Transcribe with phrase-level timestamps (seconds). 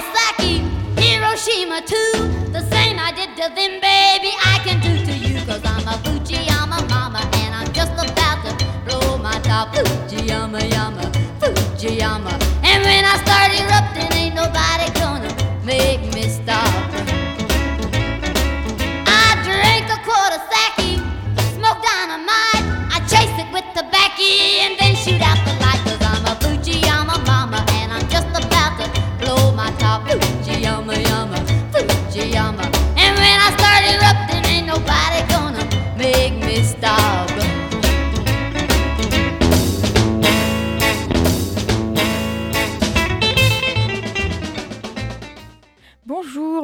[0.00, 0.60] Nagasaki,
[0.96, 2.12] Hiroshima too.
[2.52, 5.44] The same I did to them, baby, I can do to you.
[5.44, 9.74] Cause I'm a Fujiyama mama and I'm just about to blow my top.
[9.74, 11.02] Fujiyama, yama,
[11.40, 12.32] Fujiyama.
[12.64, 14.88] And when I start erupting, ain't nobody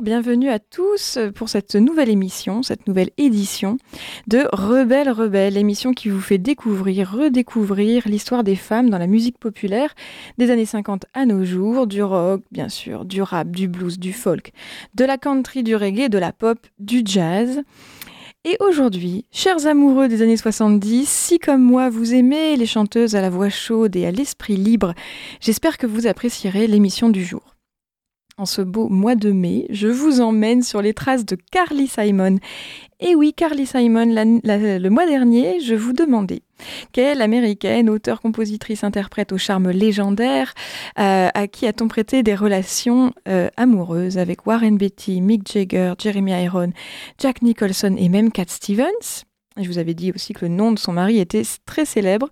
[0.06, 3.76] bienvenue à tous pour cette nouvelle émission, cette nouvelle édition
[4.28, 9.36] de Rebelle Rebelle, l'émission qui vous fait découvrir, redécouvrir l'histoire des femmes dans la musique
[9.36, 9.96] populaire
[10.38, 14.12] des années 50 à nos jours, du rock, bien sûr, du rap, du blues, du
[14.12, 14.52] folk,
[14.94, 17.62] de la country, du reggae, de la pop, du jazz.
[18.44, 23.22] Et aujourd'hui, chers amoureux des années 70, si comme moi vous aimez les chanteuses à
[23.22, 24.94] la voix chaude et à l'esprit libre,
[25.40, 27.55] j'espère que vous apprécierez l'émission du jour.
[28.38, 32.36] En ce beau mois de mai, je vous emmène sur les traces de Carly Simon.
[33.00, 36.42] Et oui, Carly Simon, le mois dernier, je vous demandais
[36.92, 40.52] quelle américaine, auteure, compositrice, interprète au charme légendaire,
[40.98, 46.32] euh, à qui a-t-on prêté des relations euh, amoureuses avec Warren Beatty, Mick Jagger, Jeremy
[46.44, 46.72] Iron,
[47.18, 49.24] Jack Nicholson et même Cat Stevens?
[49.58, 52.28] Je vous avais dit aussi que le nom de son mari était très célèbre.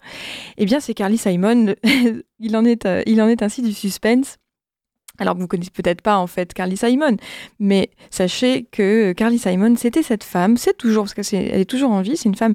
[0.58, 1.74] Eh bien, c'est Carly Simon.
[2.40, 4.36] il, en est, euh, il en est ainsi du suspense.
[5.18, 7.16] Alors, vous connaissez peut-être pas en fait Carly Simon,
[7.60, 12.02] mais sachez que Carly Simon, c'était cette femme, c'est toujours, parce qu'elle est toujours en
[12.02, 12.54] vie, c'est une femme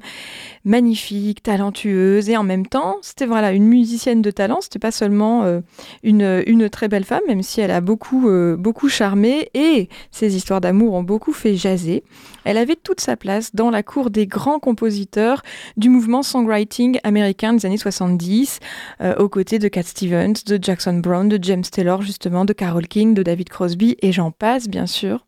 [0.66, 5.44] magnifique, talentueuse, et en même temps, c'était voilà une musicienne de talent, c'était pas seulement
[5.44, 5.62] euh,
[6.04, 10.36] une, une très belle femme, même si elle a beaucoup, euh, beaucoup charmé, et ses
[10.36, 12.04] histoires d'amour ont beaucoup fait jaser.
[12.44, 15.42] Elle avait toute sa place dans la cour des grands compositeurs
[15.78, 18.60] du mouvement songwriting américain des années 70,
[19.02, 22.88] euh, aux côtés de Cat Stevens, de Jackson Brown, de James Taylor, justement, de Carole
[22.88, 25.26] King, de David Crosby, et j'en passe, bien sûr.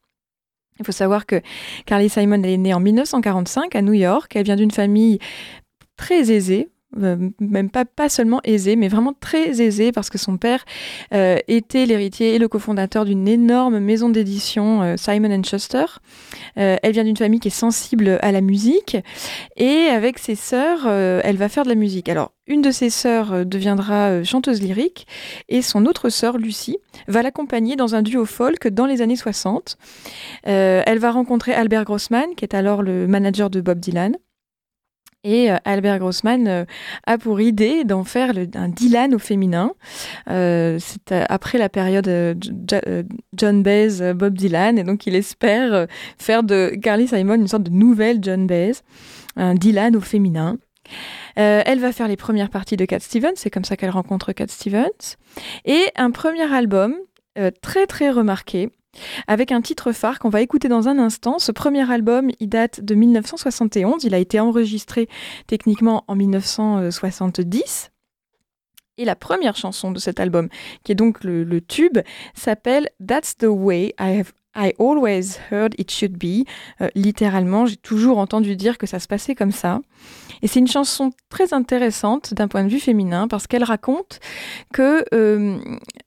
[0.80, 1.42] Il faut savoir que
[1.86, 4.36] Carly Simon est née en 1945 à New York.
[4.36, 5.20] Elle vient d'une famille
[5.96, 10.66] très aisée, même pas, pas seulement aisée, mais vraiment très aisée parce que son père
[11.14, 15.86] euh, était l'héritier et le cofondateur d'une énorme maison d'édition, euh, Simon Schuster.
[16.58, 18.98] Euh, elle vient d'une famille qui est sensible à la musique
[19.58, 22.10] et avec ses sœurs, euh, elle va faire de la musique.
[22.10, 25.08] Alors, une de ses sœurs euh, deviendra euh, chanteuse lyrique
[25.48, 26.78] et son autre sœur, Lucie,
[27.08, 29.78] va l'accompagner dans un duo folk dans les années 60.
[30.48, 34.18] Euh, elle va rencontrer Albert Grossman, qui est alors le manager de Bob Dylan.
[35.24, 36.66] Et euh, Albert Grossman euh,
[37.06, 39.74] a pour idée d'en faire un Dylan au féminin.
[40.30, 42.10] Euh, C'est après la période
[43.34, 45.88] John Baez, Bob Dylan, et donc il espère
[46.18, 48.74] faire de Carly Simon une sorte de nouvelle John Baez,
[49.36, 50.58] un Dylan au féminin.
[51.36, 54.48] Elle va faire les premières parties de Cat Stevens, c'est comme ça qu'elle rencontre Cat
[54.48, 55.18] Stevens.
[55.66, 56.96] Et un premier album
[57.62, 58.70] très très remarqué,
[59.28, 61.40] avec un titre phare qu'on va écouter dans un instant.
[61.40, 65.08] Ce premier album, il date de 1971, il a été enregistré
[65.48, 67.92] techniquement en 1970.
[68.98, 70.50] Et la première chanson de cet album,
[70.84, 72.00] qui est donc le, tube,
[72.36, 76.46] s'appelle That's the way I have I always heard it should be.
[76.82, 79.80] Euh, littéralement, j'ai toujours entendu dire que ça se passait comme ça.
[80.42, 84.20] Et c'est une chanson très intéressante d'un point de vue féminin parce qu'elle raconte
[84.74, 85.58] que euh,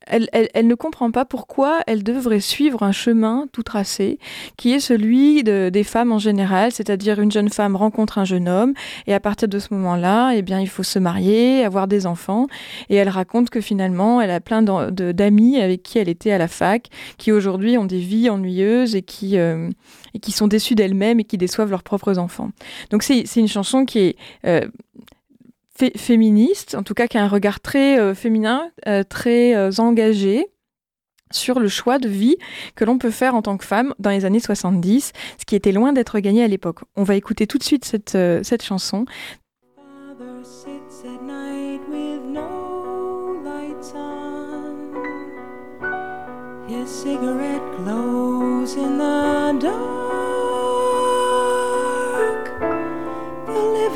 [0.07, 4.19] elle, ne comprend pas pourquoi elle devrait suivre un chemin tout tracé,
[4.57, 8.47] qui est celui de- des femmes en général, c'est-à-dire une jeune femme rencontre un jeune
[8.47, 8.73] homme
[9.07, 12.47] et à partir de ce moment-là, eh bien, il faut se marier, avoir des enfants.
[12.89, 16.47] Et elle raconte que finalement, elle a plein d'amis avec qui elle était à la
[16.47, 19.69] fac, qui aujourd'hui ont des vies ennuyeuses et qui, euh,
[20.15, 22.51] et qui sont déçues d'elles-mêmes et qui déçoivent leurs propres enfants.
[22.89, 24.15] Donc c'est une chanson qui est
[24.45, 24.61] euh,
[25.77, 30.47] fé- féministe, en tout cas qui a un regard très euh, féminin, euh, très engagé
[31.31, 32.37] sur le choix de vie
[32.75, 35.73] que l'on peut faire en tant que femme dans les années 70, ce qui était
[35.73, 36.79] loin d'être gagné à l'époque.
[36.95, 39.05] On va écouter tout de suite cette, chanson.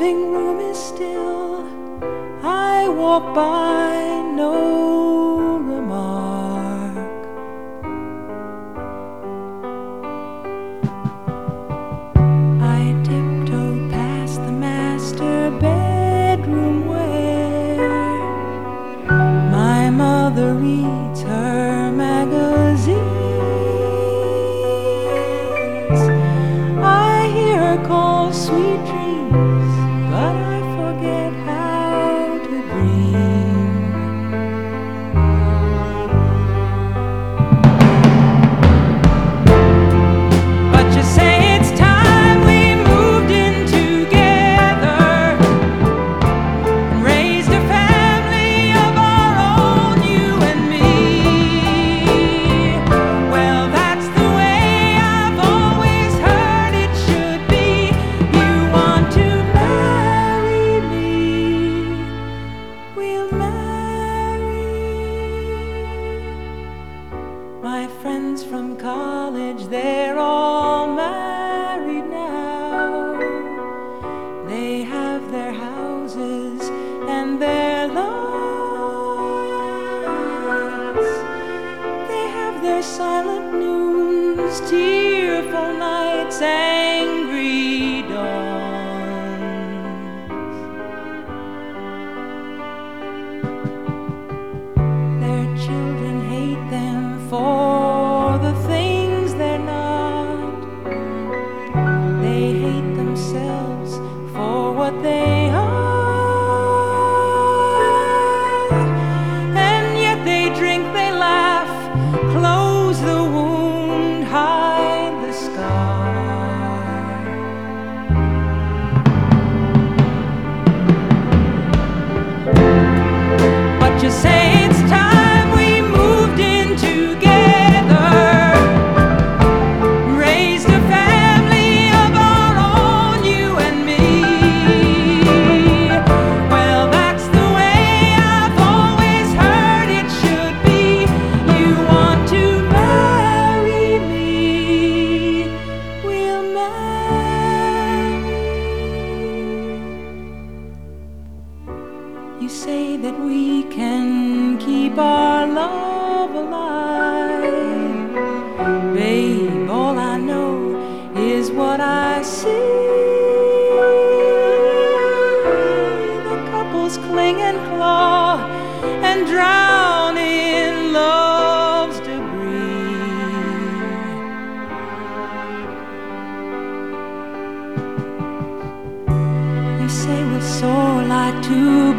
[0.00, 1.62] Living room is still.
[2.42, 4.89] I walk by, no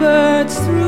[0.02, 0.81] birds through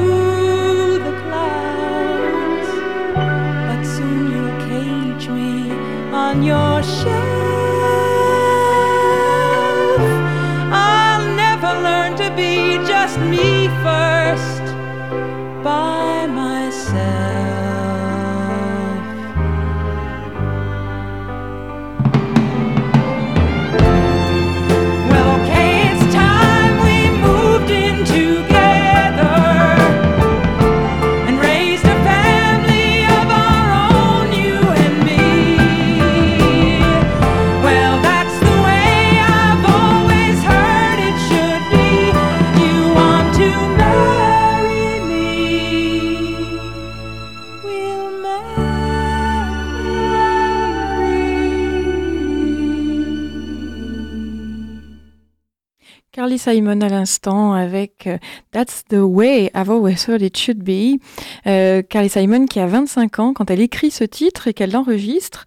[56.37, 58.17] Simon à l'instant avec euh,
[58.51, 60.99] That's the way I've always heard it should be.
[61.47, 65.45] Euh, Carly Simon qui a 25 ans quand elle écrit ce titre et qu'elle l'enregistre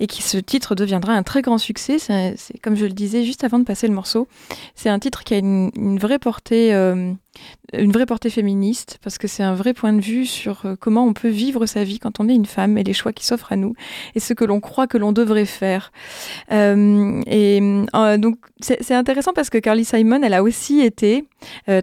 [0.00, 1.98] et qui ce titre deviendra un très grand succès.
[1.98, 4.28] C'est, comme je le disais juste avant de passer le morceau.
[4.74, 6.74] C'est un titre qui a une, une vraie portée.
[6.74, 7.12] euh,
[7.72, 11.04] une vraie portée féministe parce que c'est un vrai point de vue sur euh, comment
[11.04, 13.52] on peut vivre sa vie quand on est une femme et les choix qui s'offrent
[13.52, 13.74] à nous
[14.14, 15.92] et ce que l'on croit que l'on devrait faire.
[16.52, 17.60] Euh, et
[17.94, 21.24] euh, donc c'est intéressant parce que Carly Simon, elle a aussi été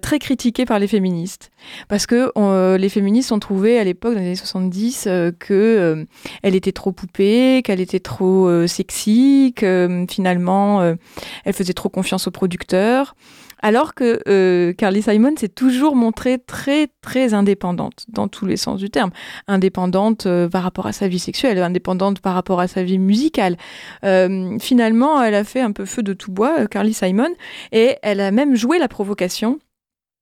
[0.01, 1.51] très critiquée par les féministes
[1.87, 2.31] parce que
[2.77, 6.05] les féministes ont trouvé à l'époque dans les années 70 euh, que
[6.41, 10.81] elle était trop poupée, qu'elle était trop sexy, que finalement
[11.45, 13.15] elle faisait trop confiance aux producteurs.
[13.61, 18.79] Alors que euh, Carly Simon s'est toujours montrée très très indépendante dans tous les sens
[18.79, 19.11] du terme,
[19.47, 23.57] indépendante euh, par rapport à sa vie sexuelle, indépendante par rapport à sa vie musicale.
[24.03, 27.29] Euh, finalement, elle a fait un peu feu de tout bois, euh, Carly Simon,
[27.71, 29.59] et elle a même joué la provocation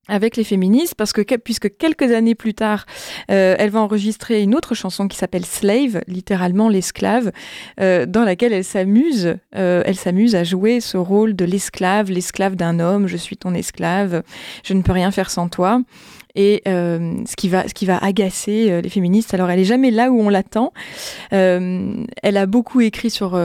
[0.10, 2.86] avec les féministes parce que que- puisque quelques années plus tard,
[3.32, 7.32] euh, elle va enregistrer une autre chanson qui s'appelle Slave, littéralement l'esclave,
[7.80, 12.56] euh, dans laquelle elle s'amuse, euh, elle s'amuse à jouer ce rôle de l'esclave, l'esclave
[12.56, 14.24] d'un homme, je suis ton esclave,
[14.64, 15.82] je ne peux rien faire sans toi.
[16.42, 19.34] Et euh, ce, qui va, agacer euh, les féministes.
[19.34, 20.72] Alors, elle est jamais là où on l'attend.
[21.34, 23.36] Euh, elle a beaucoup écrit sur,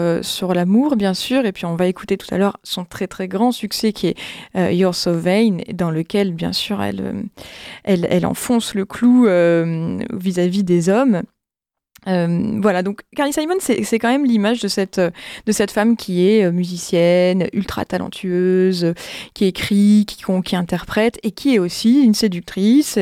[0.54, 1.44] l'amour, bien sûr.
[1.44, 4.72] Et puis, on va écouter tout à l'heure son très, très grand succès qui est
[4.72, 9.26] You're So Vain, dans lequel, bien sûr, elle, enfonce le clou
[10.12, 11.22] vis-à-vis des hommes.
[12.06, 16.28] Euh, voilà, donc Carly Simon, c'est quand même l'image de cette, de cette femme qui
[16.28, 18.92] est euh, musicienne, ultra talentueuse,
[19.32, 22.98] qui écrit, qui, qui interprète et qui est aussi une séductrice.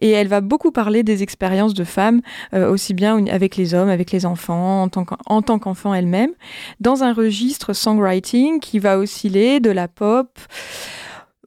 [0.00, 2.20] Et elle va beaucoup parler des expériences de femmes,
[2.54, 5.94] euh, aussi bien avec les hommes, avec les enfants, en tant qu'en- en tant qu'enfant
[5.94, 6.30] elle-même,
[6.80, 10.28] dans un registre songwriting qui va osciller de la pop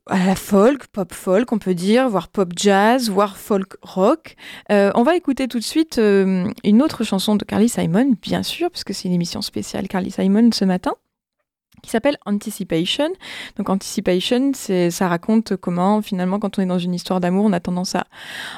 [0.07, 4.35] à la folk, pop folk, on peut dire, voire pop jazz, voire folk rock.
[4.71, 8.43] Euh, on va écouter tout de suite euh, une autre chanson de Carly Simon, bien
[8.43, 10.93] sûr, puisque c'est une émission spéciale Carly Simon ce matin
[11.85, 13.09] qui s'appelle Anticipation.
[13.57, 17.59] Donc Anticipation, ça raconte comment finalement quand on est dans une histoire d'amour, on a
[17.59, 18.05] tendance à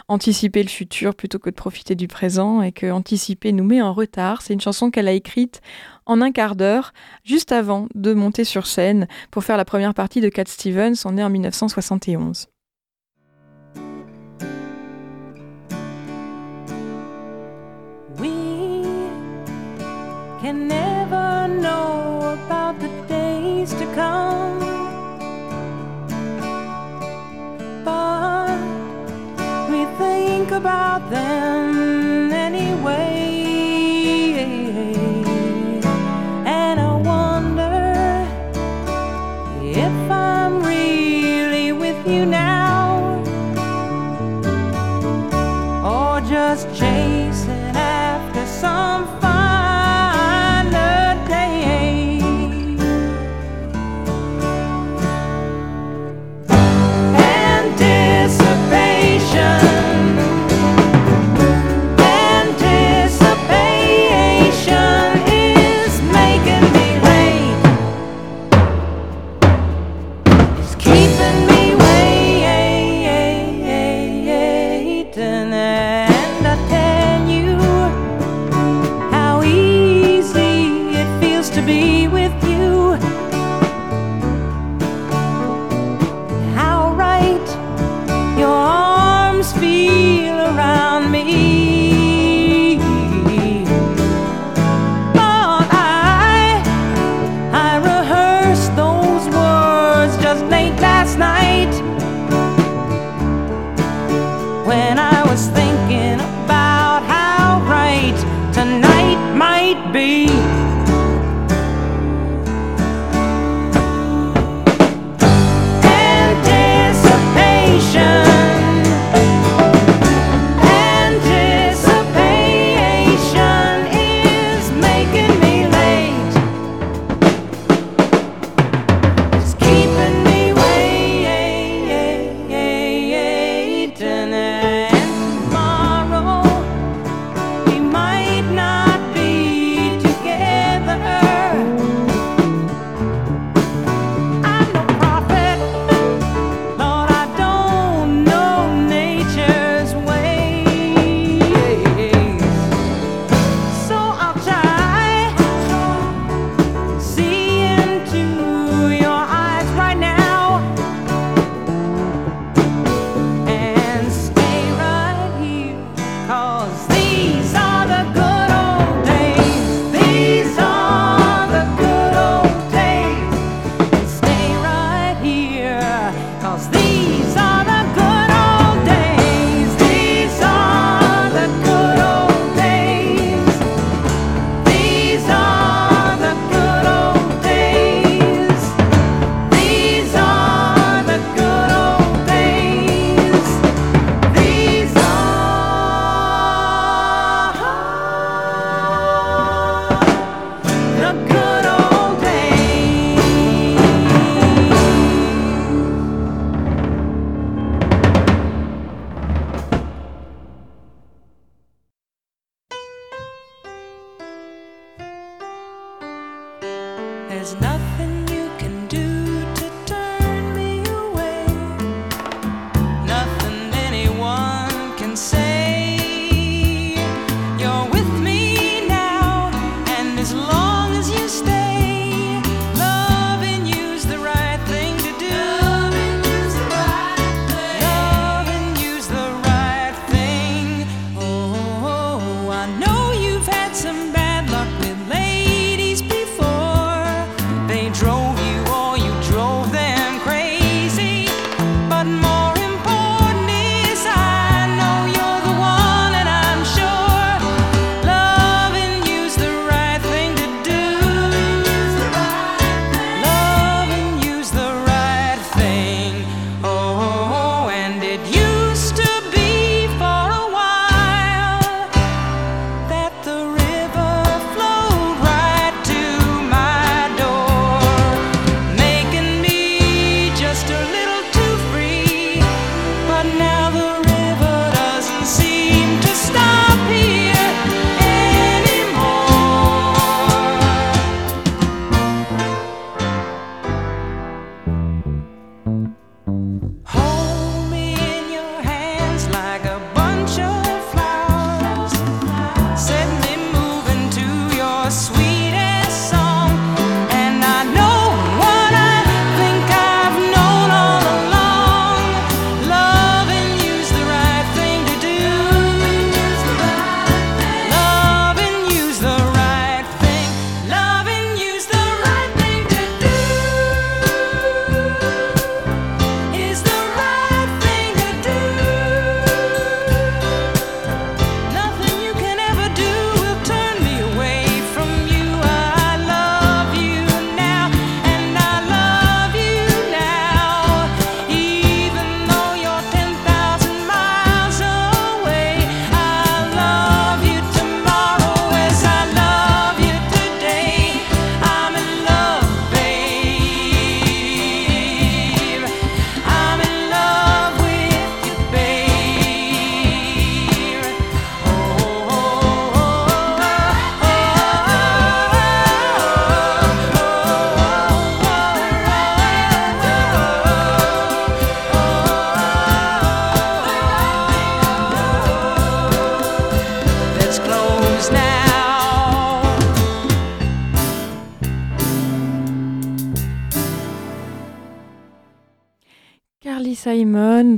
[0.07, 3.93] anticiper le futur plutôt que de profiter du présent et que anticiper nous met en
[3.93, 4.41] retard.
[4.41, 5.61] C'est une chanson qu'elle a écrite
[6.05, 6.93] en un quart d'heure,
[7.23, 10.95] juste avant de monter sur scène pour faire la première partie de Cat Stevens.
[11.05, 12.47] On est en 1971.
[18.19, 18.31] We
[20.41, 22.06] can never know
[23.97, 24.59] come.
[27.83, 28.59] But
[29.71, 31.66] we think about them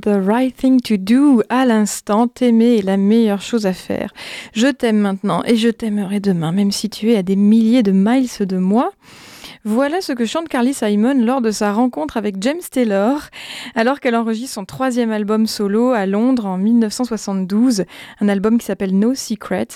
[0.10, 4.12] The Right Thing to Do, à l'instant, t'aimer est la meilleure chose à faire.
[4.54, 7.92] Je t'aime maintenant et je t'aimerai demain, même si tu es à des milliers de
[7.92, 8.92] miles de moi.
[9.66, 13.22] Voilà ce que chante Carly Simon lors de sa rencontre avec James Taylor,
[13.76, 17.84] alors qu'elle enregistre son troisième album solo à Londres en 1972,
[18.20, 19.68] un album qui s'appelle No Secret.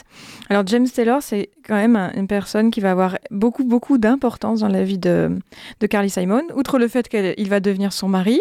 [0.50, 4.62] Alors James Taylor, c'est quand même un- une personne qui va avoir beaucoup, beaucoup d'importance
[4.62, 5.38] dans la vie de,
[5.80, 8.40] de Carly Simon, outre le fait qu'il va devenir son mari.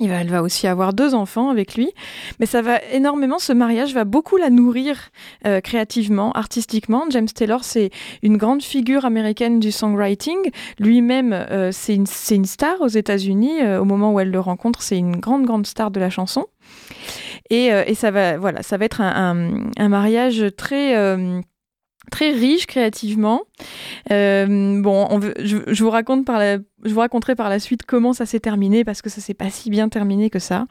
[0.00, 1.90] Elle va aussi avoir deux enfants avec lui,
[2.38, 5.10] mais ça va énormément, ce mariage va beaucoup la nourrir
[5.46, 7.04] euh, créativement, artistiquement.
[7.10, 7.90] James Taylor, c'est
[8.22, 10.38] une grande figure américaine du songwriting.
[10.78, 13.62] Lui-même, euh, c'est une, star aux États-Unis.
[13.62, 16.46] Euh, au moment où elle le rencontre, c'est une grande, grande star de la chanson.
[17.50, 20.94] Et, ça, va, voilà, ça va être un, mariage très.
[22.12, 23.40] très riche créativement.
[24.08, 28.40] Bon, je vous raconte par la, je vous raconterai par la suite comment ça s'est
[28.40, 30.66] terminé parce que ça s'est pas si bien terminé que ça.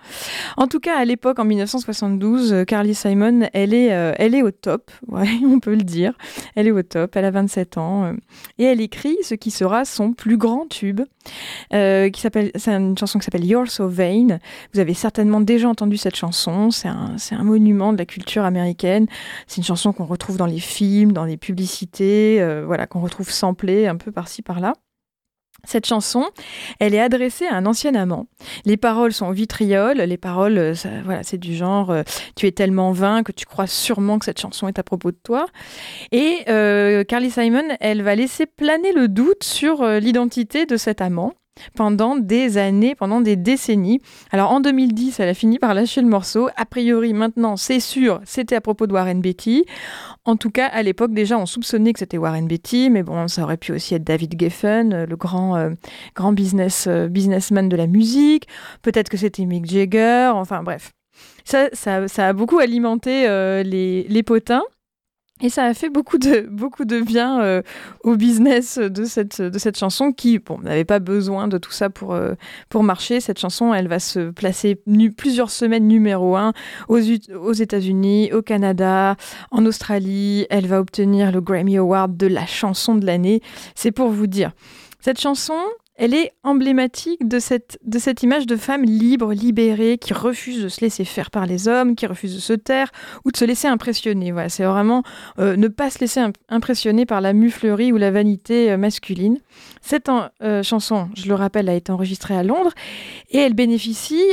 [0.57, 4.41] En tout cas, à l'époque, en 1972, euh, Carly Simon, elle est, euh, elle est
[4.41, 6.13] au top, on peut le dire.
[6.55, 8.13] Elle est au top, elle a 27 ans euh,
[8.57, 11.01] et elle écrit ce qui sera son plus grand tube,
[11.71, 14.39] qui s'appelle, c'est une chanson qui s'appelle You're So Vain.
[14.73, 16.71] Vous avez certainement déjà entendu cette chanson.
[16.71, 19.05] C'est un, un monument de la culture américaine.
[19.47, 23.87] C'est une chanson qu'on retrouve dans les films, dans les publicités, voilà, qu'on retrouve samplée
[23.87, 24.73] un peu par-ci par-là.
[25.65, 26.25] Cette chanson,
[26.79, 28.27] elle est adressée à un ancien amant.
[28.65, 29.97] Les paroles sont au vitriol.
[29.97, 32.03] Les paroles, euh, voilà, c'est du genre euh,
[32.35, 35.19] tu es tellement vain que tu crois sûrement que cette chanson est à propos de
[35.21, 35.47] toi.
[36.11, 41.33] Et euh, Carly Simon, elle va laisser planer le doute sur l'identité de cet amant
[41.75, 44.01] pendant des années, pendant des décennies.
[44.31, 46.49] Alors en 2010, elle a fini par lâcher le morceau.
[46.55, 49.65] A priori, maintenant, c'est sûr, c'était à propos de Warren Beatty.
[50.25, 53.43] En tout cas, à l'époque, déjà, on soupçonnait que c'était Warren Beatty, mais bon, ça
[53.43, 55.71] aurait pu aussi être David Geffen, euh, le grand, euh,
[56.15, 58.47] grand business, euh, businessman de la musique.
[58.81, 60.31] Peut-être que c'était Mick Jagger.
[60.33, 60.91] Enfin, bref.
[61.43, 63.23] Ça, ça, a beaucoup alimenté
[63.63, 64.61] les, les potins.
[65.41, 67.61] Et ça a fait beaucoup de, beaucoup de bien euh,
[68.03, 71.89] au business de cette, de cette chanson qui bon, n'avait pas besoin de tout ça
[71.89, 72.33] pour, euh,
[72.67, 73.21] pour marcher.
[73.21, 74.77] Cette chanson, elle va se placer
[75.15, 76.51] plusieurs semaines numéro un
[76.89, 79.15] aux, U- aux États-Unis, au Canada,
[79.51, 80.45] en Australie.
[80.49, 83.41] Elle va obtenir le Grammy Award de la chanson de l'année.
[83.75, 84.51] C'est pour vous dire.
[84.99, 85.55] Cette chanson,
[85.99, 90.69] elle est emblématique de cette, de cette image de femme libre, libérée, qui refuse de
[90.69, 92.89] se laisser faire par les hommes, qui refuse de se taire
[93.25, 94.31] ou de se laisser impressionner.
[94.31, 95.03] Voilà, c'est vraiment
[95.39, 99.39] euh, ne pas se laisser imp- impressionner par la muflerie ou la vanité euh, masculine.
[99.81, 100.09] Cette
[100.41, 102.71] euh, chanson, je le rappelle, a été enregistrée à Londres
[103.29, 104.23] et elle bénéficie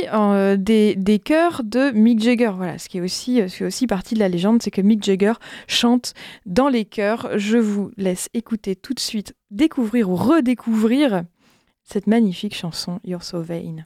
[0.57, 2.51] des, des chœurs de Mick Jagger.
[2.55, 4.81] Voilà, ce qui est aussi, ce qui est aussi partie de la légende, c'est que
[4.81, 5.33] Mick Jagger
[5.67, 6.13] chante
[6.45, 7.29] dans les chœurs.
[7.35, 11.23] Je vous laisse écouter tout de suite, découvrir ou redécouvrir
[11.87, 13.85] cette magnifique chanson You're So Vain.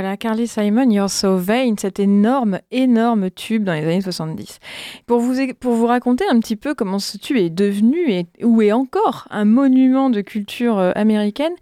[0.00, 4.60] Voilà, Carly Simon, You're So Vain, cet énorme, énorme tube dans les années 70.
[5.06, 8.62] Pour vous, pour vous raconter un petit peu comment ce tube est devenu et où
[8.62, 11.52] est encore un monument de culture euh, américaine,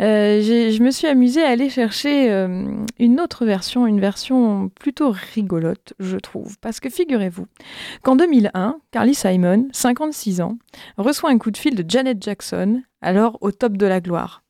[0.00, 2.66] euh, je me suis amusée à aller chercher euh,
[2.98, 6.58] une autre version, une version plutôt rigolote, je trouve.
[6.60, 7.46] Parce que figurez-vous
[8.02, 10.58] qu'en 2001, Carly Simon, 56 ans,
[10.98, 14.42] reçoit un coup de fil de Janet Jackson, alors au top de la gloire.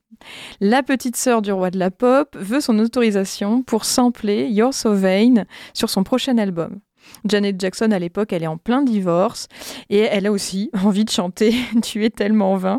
[0.60, 4.94] La petite sœur du roi de la pop veut son autorisation pour sampler You're So
[4.94, 6.80] Vain sur son prochain album.
[7.24, 9.48] Janet Jackson, à l'époque, elle est en plein divorce
[9.90, 12.78] et elle a aussi envie de chanter Tu es tellement vain.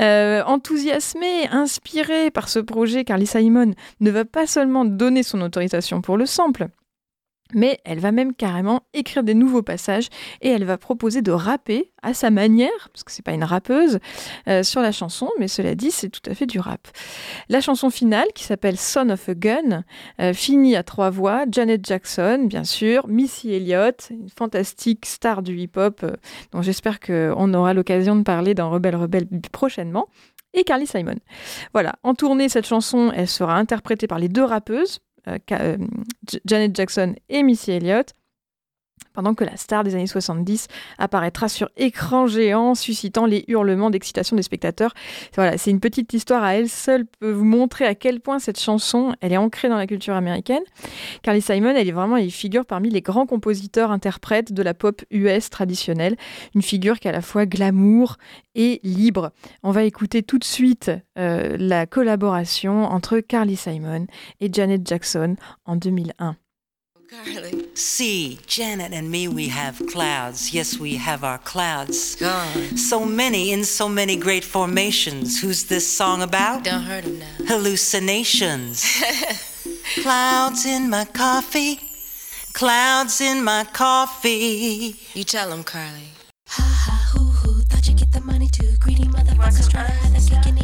[0.00, 6.00] Euh, enthousiasmée, inspirée par ce projet, Carly Simon ne va pas seulement donner son autorisation
[6.00, 6.68] pour le sample,
[7.54, 10.08] mais elle va même carrément écrire des nouveaux passages
[10.40, 13.98] et elle va proposer de rapper à sa manière, parce que c'est pas une rappeuse,
[14.48, 16.88] euh, sur la chanson, mais cela dit, c'est tout à fait du rap.
[17.48, 19.84] La chanson finale, qui s'appelle Son of a Gun,
[20.20, 25.56] euh, finit à trois voix, Janet Jackson, bien sûr, Missy Elliott, une fantastique star du
[25.56, 26.12] hip-hop, euh,
[26.52, 30.08] dont j'espère qu'on aura l'occasion de parler dans Rebelle Rebelle prochainement,
[30.54, 31.16] et Carly Simon.
[31.72, 35.76] Voilà, en tournée, cette chanson, elle sera interprétée par les deux rappeuses, euh, euh,
[36.44, 38.12] Janet Jackson et Missy Elliott,
[39.12, 44.36] pendant que la star des années 70 apparaîtra sur écran géant, suscitant les hurlements d'excitation
[44.36, 44.94] des spectateurs.
[45.34, 48.60] Voilà, c'est une petite histoire à elle seule peut vous montrer à quel point cette
[48.60, 50.62] chanson, elle est ancrée dans la culture américaine.
[51.22, 55.50] Carly Simon, elle est vraiment, elle figure parmi les grands compositeurs-interprètes de la pop US
[55.50, 56.16] traditionnelle,
[56.54, 58.16] une figure qui est à la fois glamour
[58.54, 59.32] et libre.
[59.62, 64.06] On va écouter tout de suite euh, la collaboration entre Carly Simon
[64.40, 66.36] et Janet Jackson en 2001.
[67.12, 67.68] Carly.
[67.74, 70.54] See, Janet and me, we have clouds.
[70.54, 72.16] Yes, we have our clouds.
[72.16, 72.78] Gone.
[72.78, 75.38] So many in so many great formations.
[75.38, 76.64] Who's this song about?
[76.64, 77.26] Don't hurt him now.
[77.48, 78.82] Hallucinations.
[80.02, 81.80] clouds in my coffee.
[82.54, 84.96] Clouds in my coffee.
[85.12, 86.12] You tell him, Carly.
[86.48, 88.74] Ha ha hoo hoo, thought you get the money too.
[88.80, 90.61] Greedy motherfuckers trying to have that cake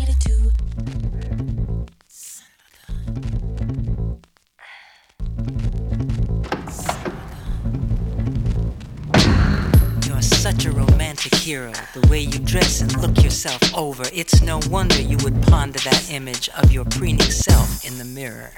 [11.48, 11.72] hero.
[11.94, 14.04] The way you dress and look yourself over.
[14.12, 18.50] It's no wonder you would ponder that image of your preening self in the mirror.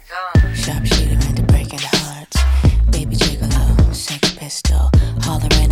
[0.55, 2.37] Sharpshooter into breaking hearts.
[2.90, 4.90] Baby gigolo, sex pistol.
[5.22, 5.70] Hollering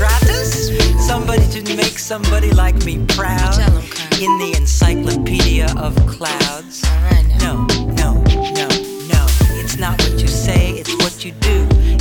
[0.00, 1.06] stratus?
[1.06, 3.52] Somebody to make somebody like me proud.
[3.52, 4.24] Tell 'em, Colonel.
[4.24, 6.82] In the encyclopedia of clouds.
[6.84, 7.38] All right now.
[7.44, 7.52] No,
[8.00, 8.10] no,
[8.58, 8.68] no,
[9.12, 9.22] no.
[9.60, 11.56] It's not what you say, it's what you do.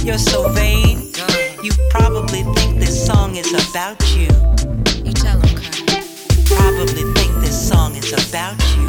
[0.06, 1.12] You're so vain.
[1.62, 4.30] You probably think this song is about you.
[5.06, 6.04] You tell Colonel.
[6.56, 8.86] Probably think this song is about you.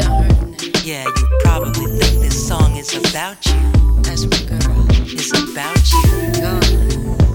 [0.00, 0.72] Don't hurt him.
[0.84, 3.60] Yeah, you probably think this song is about you.
[4.02, 4.76] That's my girl.
[5.20, 6.10] Is about you.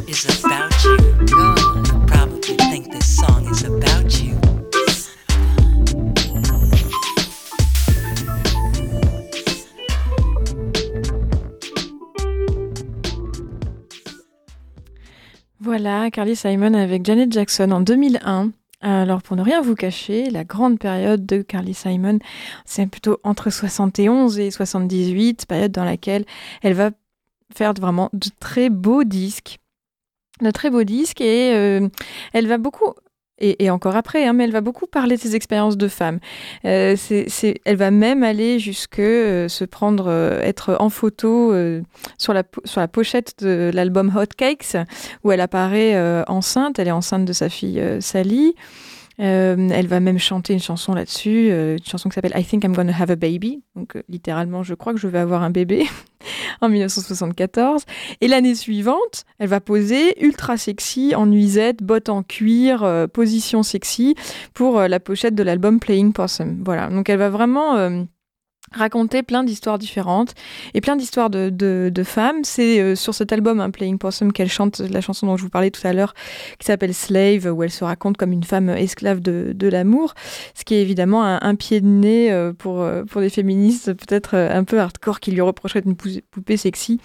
[0.07, 0.70] Is about
[15.59, 18.51] Voilà, Carly Simon avec Janet Jackson en 2001.
[18.81, 22.19] Alors, pour ne rien vous cacher, la grande période de Carly Simon,
[22.65, 26.25] c'est plutôt entre 71 et 78, période dans laquelle
[26.61, 26.91] elle va
[27.55, 29.60] faire vraiment de très beaux disques.
[30.41, 31.87] De très beaux disques et euh,
[32.33, 32.93] elle va beaucoup,
[33.37, 36.19] et, encore après, hein, mais elle va beaucoup parler de ses expériences de femme.
[36.65, 40.11] Euh, c'est- elle va même aller jusque euh, se prendre,
[40.43, 41.53] être en photo
[42.17, 44.75] sur, la, sur la pochette de l'album Hot Cakes,
[45.23, 46.79] où elle apparaît enceinte.
[46.79, 48.55] Elle est enceinte de sa fille Sally.
[49.21, 52.63] Euh, elle va même chanter une chanson là-dessus, euh, une chanson qui s'appelle I Think
[52.63, 53.61] I'm Gonna Have a Baby.
[53.75, 55.85] Donc euh, littéralement, je crois que je vais avoir un bébé
[56.61, 57.83] en 1974.
[58.21, 64.15] Et l'année suivante, elle va poser ultra sexy en nuisette, bottes en cuir, position sexy
[64.53, 66.61] pour la pochette de l'album Playing Possum.
[66.65, 68.05] Voilà, donc elle va vraiment
[68.73, 70.33] raconter plein d'histoires différentes
[70.73, 72.43] et plein d'histoires de, de, femmes.
[72.43, 75.49] C'est euh, sur cet album, hein, Playing Possum, qu'elle chante la chanson dont je vous
[75.49, 76.13] parlais tout à l'heure,
[76.57, 80.13] qui s'appelle Slave, où elle se raconte comme une femme esclave de, de l'amour,
[80.55, 84.35] ce qui est évidemment un, pied de nez euh, pour, euh, pour des féministes peut-être
[84.35, 86.99] un peu hardcore qui lui reprocheraient une pou- poupée sexy,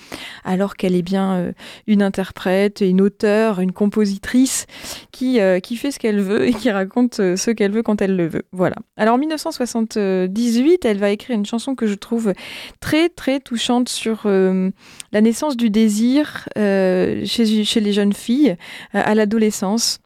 [0.44, 1.52] alors qu'elle est bien
[1.86, 4.66] une interprète, une auteure, une compositrice
[5.10, 8.28] qui, qui fait ce qu'elle veut et qui raconte ce qu'elle veut quand elle le
[8.28, 8.44] veut.
[8.52, 8.76] Voilà.
[8.96, 12.32] Alors en 1978, elle va écrire une chanson que je trouve
[12.80, 14.70] très très touchante sur euh,
[15.12, 18.56] la naissance du désir euh, chez, chez les jeunes filles
[18.94, 19.98] euh, à l'adolescence.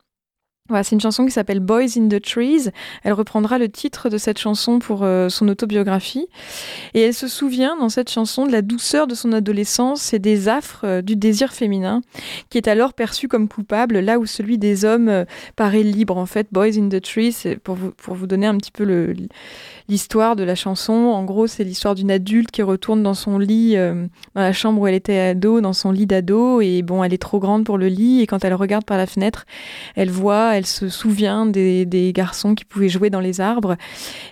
[0.68, 2.70] Voilà, c'est une chanson qui s'appelle Boys in the Trees.
[3.02, 6.28] Elle reprendra le titre de cette chanson pour son autobiographie.
[6.94, 10.48] Et elle se souvient dans cette chanson de la douceur de son adolescence et des
[10.48, 12.02] affres du désir féminin,
[12.50, 15.24] qui est alors perçu comme coupable, là où celui des hommes
[15.56, 16.16] paraît libre.
[16.16, 19.16] En fait, Boys in the Trees, pour vous, pour vous donner un petit peu le-
[19.90, 20.92] l'histoire de la chanson.
[20.92, 24.80] En gros, c'est l'histoire d'une adulte qui retourne dans son lit, euh, dans la chambre
[24.80, 26.60] où elle était ado, dans son lit d'ado.
[26.60, 28.20] Et bon, elle est trop grande pour le lit.
[28.20, 29.46] Et quand elle regarde par la fenêtre,
[29.96, 33.76] elle voit, elle se souvient des, garçons qui pouvaient jouer dans les arbres.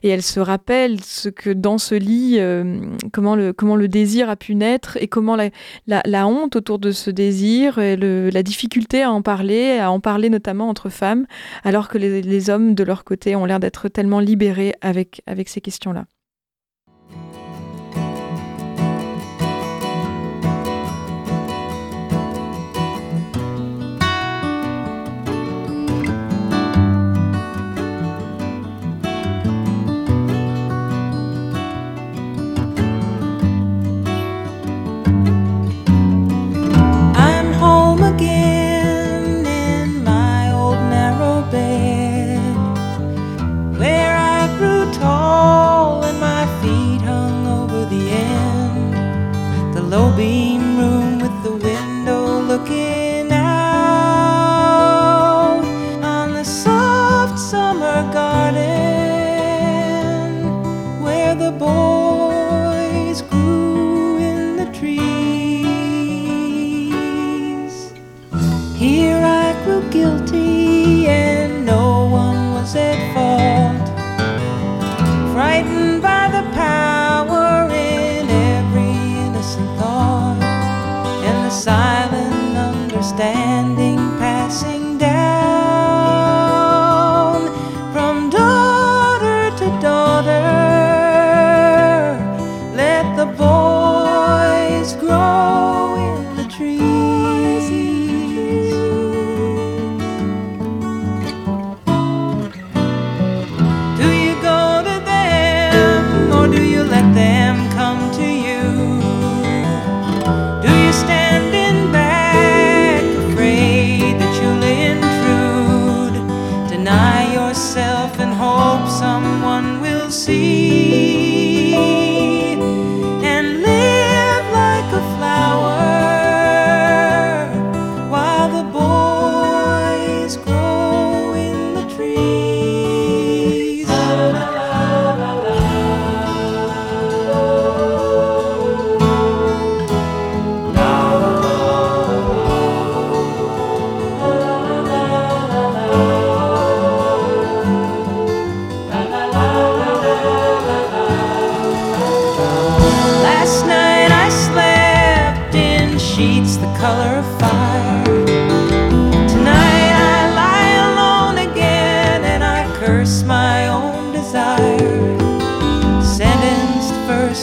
[0.03, 2.81] Et elle se rappelle ce que dans ce lit, euh,
[3.13, 7.11] comment, le, comment le désir a pu naître et comment la, honte autour de ce
[7.11, 11.27] désir, et la difficulté à en parler, à en parler notamment entre femmes,
[11.65, 15.48] alors que les, les hommes de leur côté ont l'air d'être tellement libérés avec, avec
[15.49, 16.07] ces questions-là.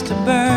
[0.02, 0.55] To burn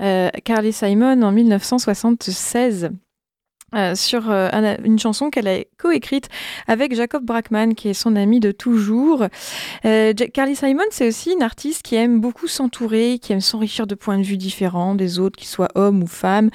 [0.00, 2.90] Euh, Carly Simon en 1976.
[3.74, 6.30] euh, sur euh, un- une chanson qu'elle a coécrite
[6.68, 9.26] avec Jacob Brackman, qui est son ami de toujours.
[9.82, 14.16] Carly Simon, c'est aussi une artiste qui aime beaucoup s'entourer, qui aime s'enrichir de points
[14.16, 16.48] de vue différents des autres, qu'ils soient hommes ou femmes.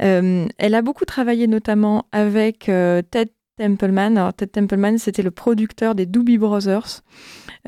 [0.00, 2.64] Elle a beaucoup travaillé notamment avec
[3.10, 3.30] Ted
[3.60, 4.32] Templeman.
[4.36, 7.02] Ted Templeman, c'était le producteur des Doobie Brothers.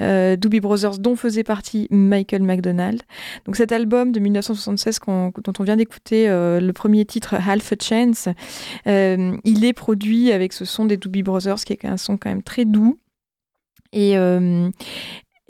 [0.00, 3.02] Euh, Doobie Brothers, dont faisait partie Michael McDonald.
[3.44, 7.72] Donc cet album de 1976 qu'on- dont on vient d'écouter euh, le premier titre, Half
[7.72, 8.28] a Chance,
[8.86, 12.30] euh, il est produit avec ce son des Doobie Brothers, qui est un son quand
[12.30, 12.98] même très doux.
[13.92, 14.14] Et,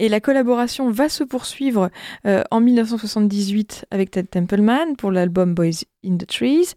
[0.08, 1.90] la collaboration va se poursuivre
[2.24, 6.74] en 1978 avec Ted Templeman pour l'album Boys in the Trees,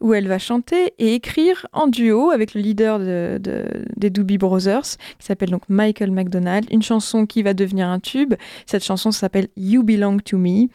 [0.00, 4.38] où elle va chanter et écrire en duo avec le leader de- de- des Doobie
[4.38, 8.34] Brothers, qui s'appelle donc Michael McDonald, une chanson qui va devenir un tube.
[8.66, 10.68] Cette chanson s'appelle You Belong to Me.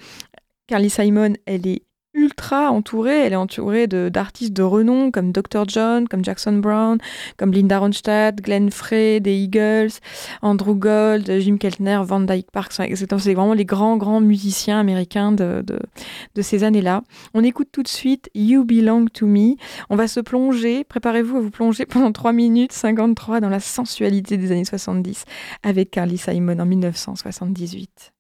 [0.68, 1.84] Carly Simon, elle est
[2.16, 5.66] ultra entourée, elle est entourée d'artistes de, renom comme Dr.
[5.68, 6.98] John, comme Jackson Brown,
[7.38, 10.00] comme Linda Ronstadt, Glenn Frey des Eagles,
[10.42, 15.32] Andrew Gold, Jim Keltner, Van Dyke Park, c'est c'est vraiment les grands, grands musiciens américains
[15.32, 15.80] de, de,
[16.36, 17.02] de ces années-là.
[17.34, 19.56] On écoute tout de suite You Belong to Me.
[19.90, 24.38] On va se plonger, préparez-vous à vous plonger pendant 3 minutes 53 dans la sensualité
[24.38, 25.26] des années 70
[25.64, 28.15] avec Carly Simon en 1978.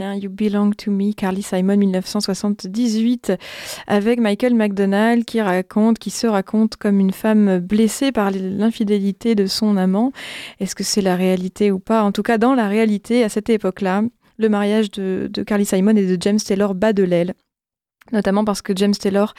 [0.00, 3.32] You Belong to Me, Carly Simon 1978,
[3.86, 9.46] avec Michael McDonald qui raconte, qui se raconte comme une femme blessée par l'infidélité de
[9.46, 10.12] son amant.
[10.60, 12.02] Est-ce que c'est la réalité ou pas?
[12.02, 14.02] En tout cas, dans la réalité, à cette époque-là,
[14.38, 17.34] le mariage de, de Carly Simon et de James Taylor bat de l'aile
[18.12, 19.34] notamment parce que James Taylor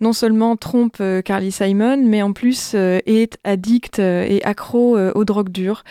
[0.00, 4.98] non seulement trompe euh, Carly Simon, mais en plus euh, est addict euh, et accro
[4.98, 5.84] aux drogues dures,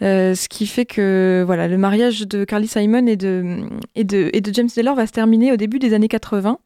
[0.00, 5.06] ce qui fait que voilà le mariage de Carly Simon et de James Taylor va
[5.06, 6.58] se terminer au début des années 80,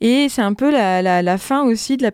[0.00, 2.10] et c'est un peu la, fin aussi de la,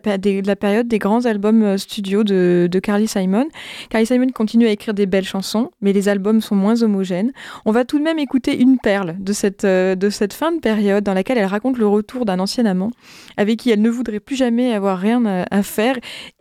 [0.55, 3.47] période des grands albums euh, studio de, Carly Simon.
[3.89, 7.31] Carly Simon continue à écrire des belles chansons, mais les albums sont moins homogènes.
[7.65, 9.95] On va tout de même écouter une perle de cette, euh,
[10.31, 12.91] fin de période dans laquelle elle raconte le retour d'un ancien amant
[13.37, 15.95] avec qui elle ne voudrait plus jamais avoir rien à faire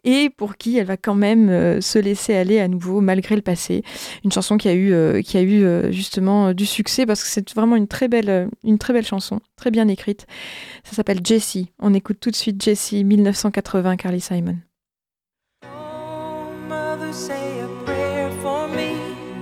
[0.08, 3.42] et pour qui elle va quand même euh, se laisser aller à nouveau malgré le
[3.42, 3.84] passé.
[4.24, 7.28] Une chanson qui a eu, euh, qui a eu euh, justement du succès parce que
[7.28, 10.26] c'est vraiment une très belle, une très belle chanson, très bien écrite.
[10.82, 11.72] Ça s'appelle Jessie.
[11.78, 14.56] On écoute tout de suite Jessie 1980 Carly Simon.
[16.70, 18.94] Oh, say a prayer for me.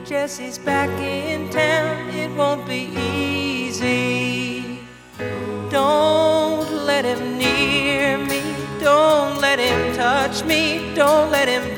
[0.04, 2.08] Jesse's back in town.
[2.10, 4.80] It won't be easy.
[5.70, 7.38] Don't let him.
[7.38, 7.55] Don't
[9.56, 10.94] let him touch me.
[10.94, 11.75] Don't let him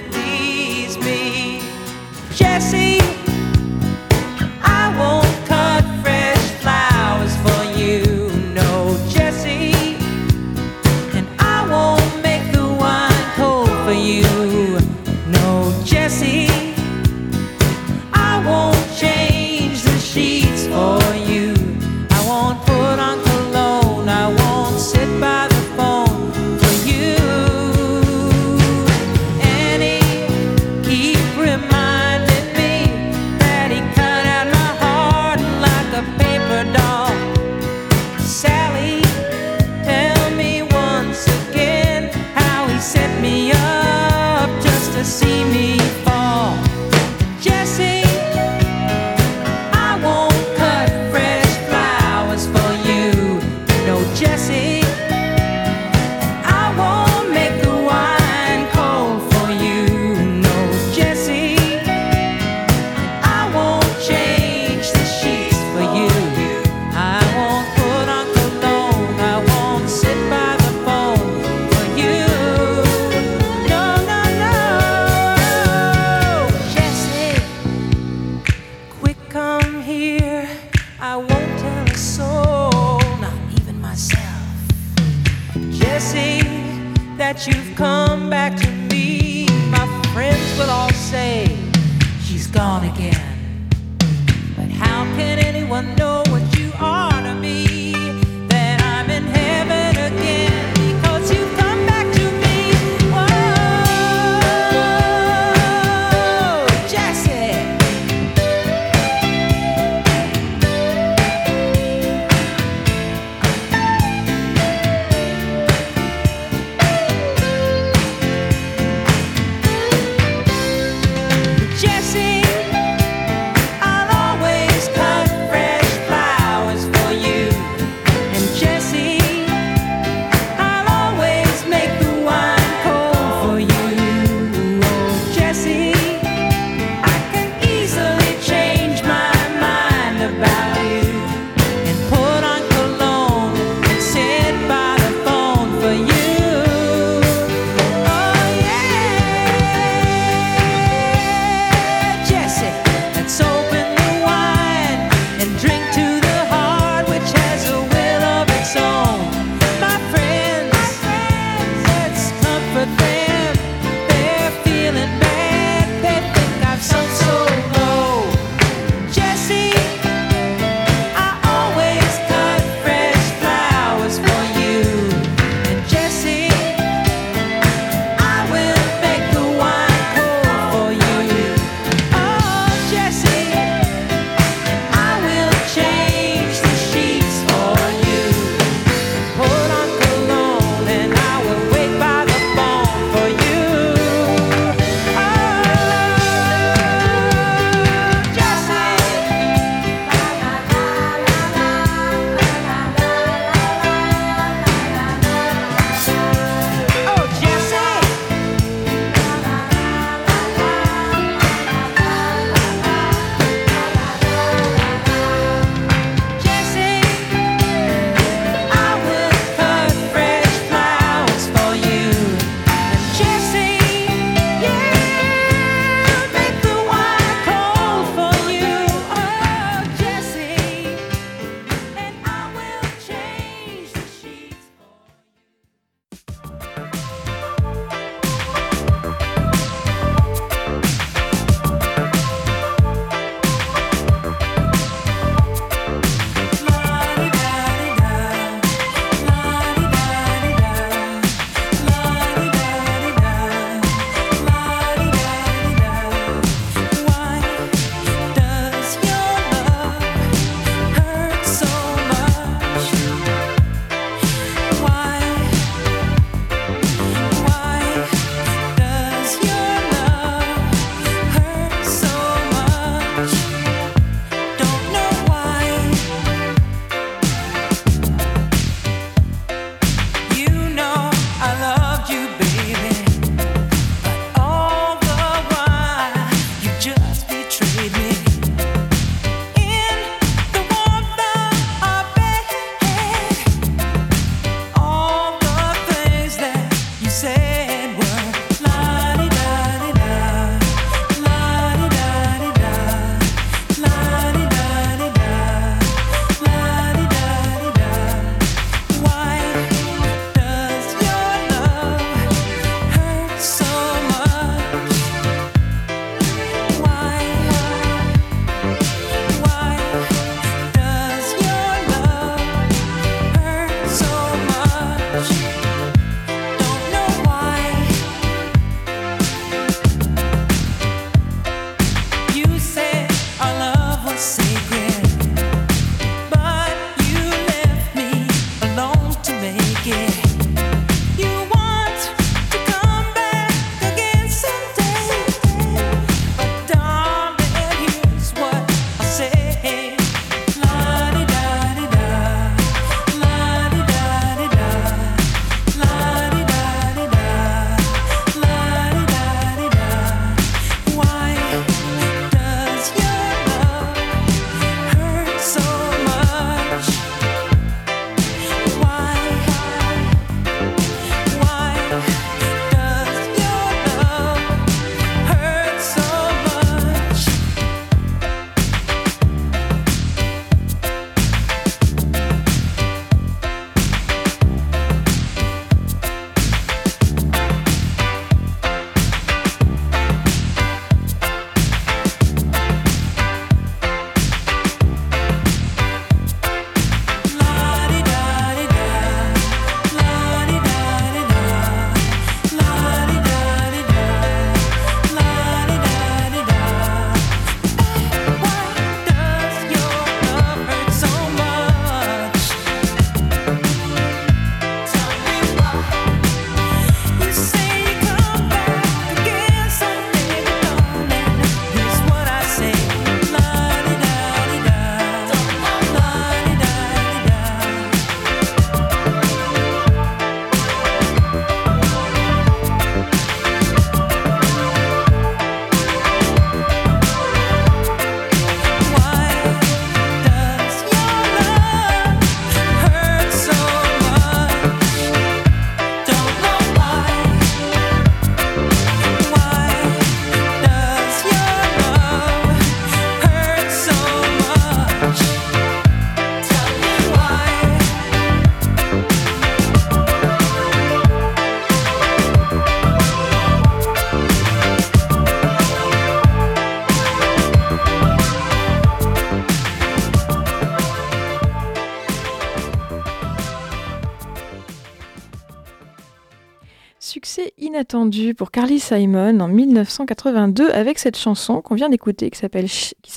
[478.36, 483.12] pour Carly Simon en 1982 avec cette chanson qu'on vient d'écouter qui s'appelle qui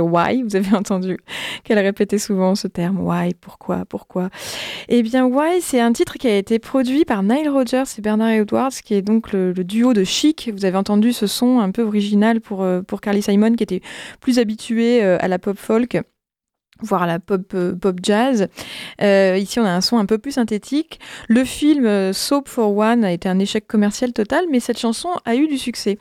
[0.00, 0.42] Why.
[0.42, 1.18] Vous avez entendu
[1.64, 4.30] qu'elle répétait souvent ce terme Why, pourquoi, pourquoi.
[4.88, 8.30] Eh bien Why, c'est un titre qui a été produit par Nile Rodgers et Bernard
[8.30, 10.50] Edwards, qui est donc le, le duo de Chic.
[10.54, 13.80] Vous avez entendu ce son un peu original pour euh, pour Carly Simon qui était
[14.20, 15.98] plus habituée euh, à la pop folk
[16.84, 18.48] voire la pop, euh, pop jazz.
[19.02, 21.00] Euh, ici, on a un son un peu plus synthétique.
[21.28, 25.08] Le film euh, Soap for One a été un échec commercial total, mais cette chanson
[25.24, 25.98] a eu du succès.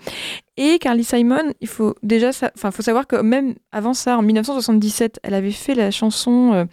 [0.55, 5.19] Et Carly Simon, il faut déjà, sa- faut savoir que même avant ça, en 1977,
[5.23, 6.65] elle avait fait la chanson euh,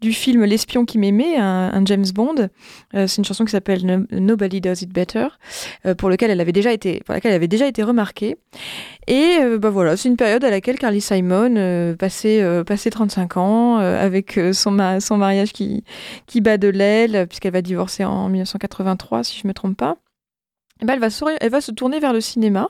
[0.00, 2.48] du film L'espion qui m'aimait, un, James Bond.
[2.94, 5.26] Euh, c'est une chanson qui s'appelle No- Nobody Does It Better,
[5.84, 8.36] euh, pour lequel elle avait déjà été, pour laquelle elle avait déjà été remarquée.
[9.06, 14.40] Et bah voilà, c'est une période à laquelle Carly Simon passait, passait 35 ans avec
[14.52, 15.84] son, son mariage qui,
[16.26, 19.96] qui bat de l'aile, puisqu'elle va divorcer en 1983, si je me trompe pas.
[20.82, 22.68] Eh ben, elle, va se, tourner vers le cinéma.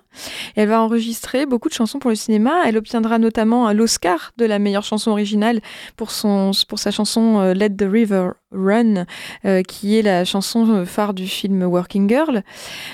[0.54, 2.62] Elle va enregistrer beaucoup de chansons pour le cinéma.
[2.64, 5.60] Elle obtiendra notamment euh, l'Oscar de la meilleure chanson originale
[5.96, 9.06] pour, son, pour sa chanson euh, Let the River Run,
[9.44, 12.42] euh, qui est la chanson phare du film Working Girl.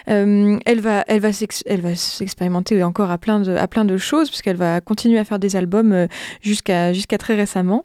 [0.07, 1.29] Elle va, elle va,
[1.67, 5.25] elle va s'expérimenter encore à plein de, à plein de choses, puisqu'elle va continuer à
[5.25, 6.07] faire des albums
[6.41, 7.85] jusqu'à jusqu'à très récemment.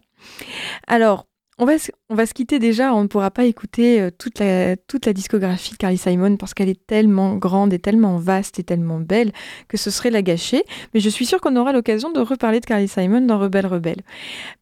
[0.88, 1.28] Alors,
[1.60, 5.14] on va, se- quitter déjà, on ne pourra pas écouter euh, toute, la, toute la
[5.14, 9.32] discographie de Carly Simon parce qu'elle est tellement grande et tellement vaste et tellement belle
[9.68, 10.64] que ce serait la gâcher.
[10.94, 14.02] Mais je suis sûre qu'on aura l'occasion de reparler de Carly Simon dans Rebelle Rebelle.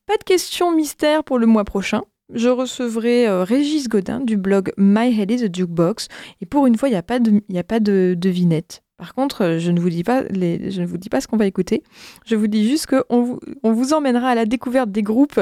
[0.06, 2.04] Pas de questions mystère pour le mois prochain.
[2.34, 6.08] Je recevrai euh, Régis Godin du blog My Head is a Jukebox.
[6.41, 8.82] Et pour une fois, il n'y a pas de, y a pas de devinette.
[8.98, 11.38] Par contre, euh, je ne vous dis pas, je ne vous dis pas ce qu'on
[11.38, 11.84] va écouter.
[12.26, 15.39] Je vous dis juste qu'on vous, on vous emmènera à la découverte des groupes,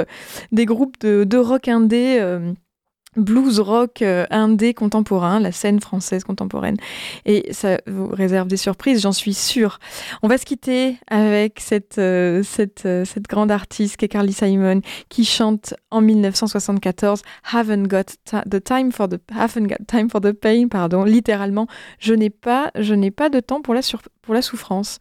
[0.51, 2.53] des groupes de, de rock indé, euh,
[3.15, 6.77] blues rock euh, indé contemporain, la scène française contemporaine.
[7.25, 9.79] Et ça vous réserve des surprises, j'en suis sûre.
[10.21, 12.43] On va se quitter avec cette, euh,
[12.85, 17.21] euh, cette grande artiste qui est Carly Simon, qui chante en 1974
[17.53, 18.03] Haven't got
[18.49, 21.67] the time for the haven't got time for the pain, pardon, littéralement,
[21.99, 24.99] je n'ai pas, je n'ai pas de temps pour la, sur- pour la souffrance.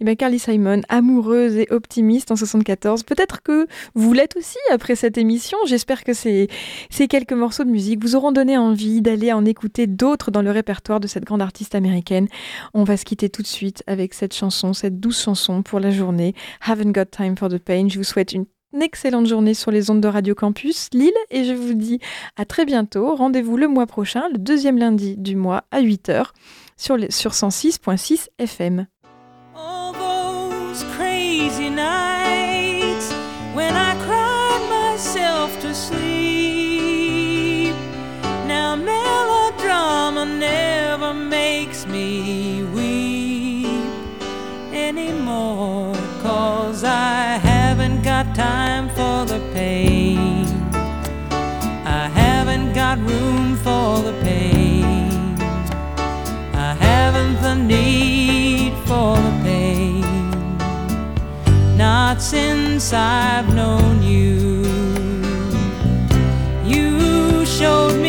[0.00, 4.94] Et bien Carly Simon, amoureuse et optimiste en 74, peut-être que vous l'êtes aussi après
[4.94, 5.56] cette émission.
[5.66, 6.48] J'espère que ces,
[7.08, 11.00] quelques morceaux de musique vous auront donné envie d'aller en écouter d'autres dans le répertoire
[11.00, 12.28] de cette grande artiste américaine.
[12.74, 15.90] On va se quitter tout de suite avec cette chanson, cette douce chanson pour la
[15.90, 16.34] journée.
[16.66, 17.88] Haven't got time for the pain.
[17.88, 18.46] Je vous souhaite une
[18.82, 22.00] excellente journée sur les ondes de Radio Campus Lille et je vous dis
[22.36, 23.14] à très bientôt.
[23.14, 26.26] Rendez-vous le mois prochain, le deuxième lundi du mois à 8h
[26.76, 28.86] sur, sur 106.6 FM.
[30.76, 33.10] Those crazy nights
[33.54, 37.74] when I cried myself to sleep.
[38.46, 43.90] Now melodrama never makes me weep
[44.70, 45.94] anymore.
[46.20, 50.44] Cause I haven't got time for the pain.
[51.86, 55.38] I haven't got room for the pain.
[56.52, 59.45] I haven't the need for the pain.
[62.16, 64.64] Not since I've known you.
[66.64, 68.05] You showed me